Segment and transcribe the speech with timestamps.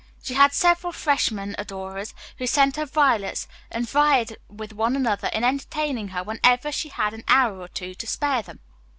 [0.23, 5.43] She had several freshmen adorers, who sent her violets and vied with one another in
[5.43, 8.61] entertaining her whenever she had an hour or two to spare them.